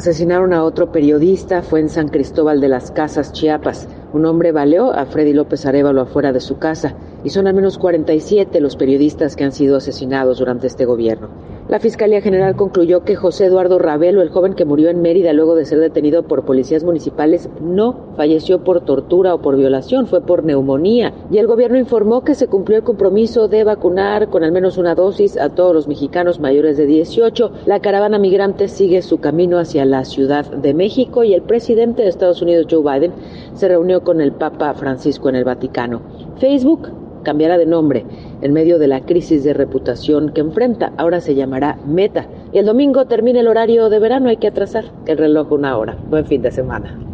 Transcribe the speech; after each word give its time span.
Asesinaron 0.00 0.54
a 0.54 0.64
otro 0.64 0.90
periodista, 0.92 1.60
fue 1.60 1.78
en 1.78 1.90
San 1.90 2.08
Cristóbal 2.08 2.58
de 2.62 2.68
las 2.68 2.90
Casas, 2.90 3.34
Chiapas. 3.34 3.86
Un 4.14 4.24
hombre 4.24 4.50
baleó 4.50 4.94
a 4.94 5.04
Freddy 5.04 5.34
López 5.34 5.66
Arevalo 5.66 6.00
afuera 6.00 6.32
de 6.32 6.40
su 6.40 6.56
casa 6.56 6.96
y 7.22 7.28
son 7.28 7.46
al 7.46 7.52
menos 7.52 7.76
47 7.76 8.62
los 8.62 8.76
periodistas 8.76 9.36
que 9.36 9.44
han 9.44 9.52
sido 9.52 9.76
asesinados 9.76 10.38
durante 10.38 10.68
este 10.68 10.86
gobierno. 10.86 11.28
La 11.70 11.78
Fiscalía 11.78 12.20
General 12.20 12.56
concluyó 12.56 13.04
que 13.04 13.14
José 13.14 13.46
Eduardo 13.46 13.78
Ravelo, 13.78 14.22
el 14.22 14.30
joven 14.30 14.54
que 14.54 14.64
murió 14.64 14.90
en 14.90 15.00
Mérida 15.00 15.32
luego 15.32 15.54
de 15.54 15.64
ser 15.64 15.78
detenido 15.78 16.24
por 16.24 16.44
policías 16.44 16.82
municipales, 16.82 17.48
no 17.60 18.06
falleció 18.16 18.64
por 18.64 18.80
tortura 18.80 19.32
o 19.34 19.40
por 19.40 19.56
violación, 19.56 20.08
fue 20.08 20.20
por 20.20 20.42
neumonía. 20.42 21.14
Y 21.30 21.38
el 21.38 21.46
gobierno 21.46 21.78
informó 21.78 22.24
que 22.24 22.34
se 22.34 22.48
cumplió 22.48 22.78
el 22.78 22.82
compromiso 22.82 23.46
de 23.46 23.62
vacunar 23.62 24.30
con 24.30 24.42
al 24.42 24.50
menos 24.50 24.78
una 24.78 24.96
dosis 24.96 25.36
a 25.36 25.50
todos 25.50 25.72
los 25.72 25.86
mexicanos 25.86 26.40
mayores 26.40 26.76
de 26.76 26.86
18. 26.86 27.52
La 27.66 27.78
caravana 27.78 28.18
migrante 28.18 28.66
sigue 28.66 29.00
su 29.00 29.20
camino 29.20 29.56
hacia 29.56 29.84
la 29.84 30.04
Ciudad 30.04 30.50
de 30.50 30.74
México 30.74 31.22
y 31.22 31.34
el 31.34 31.42
presidente 31.42 32.02
de 32.02 32.08
Estados 32.08 32.42
Unidos, 32.42 32.66
Joe 32.68 32.82
Biden, 32.82 33.12
se 33.54 33.68
reunió 33.68 34.02
con 34.02 34.20
el 34.20 34.32
Papa 34.32 34.74
Francisco 34.74 35.28
en 35.28 35.36
el 35.36 35.44
Vaticano. 35.44 36.00
Facebook 36.38 36.99
cambiará 37.22 37.58
de 37.58 37.66
nombre 37.66 38.04
en 38.42 38.52
medio 38.52 38.78
de 38.78 38.88
la 38.88 39.00
crisis 39.00 39.44
de 39.44 39.54
reputación 39.54 40.30
que 40.30 40.40
enfrenta. 40.40 40.92
Ahora 40.96 41.20
se 41.20 41.34
llamará 41.34 41.78
Meta. 41.86 42.26
Y 42.52 42.58
el 42.58 42.66
domingo 42.66 43.06
termina 43.06 43.40
el 43.40 43.48
horario 43.48 43.90
de 43.90 43.98
verano, 43.98 44.28
hay 44.28 44.36
que 44.36 44.48
atrasar 44.48 44.84
el 45.06 45.18
reloj 45.18 45.52
una 45.52 45.76
hora. 45.76 45.96
Buen 46.08 46.26
fin 46.26 46.42
de 46.42 46.50
semana. 46.50 47.09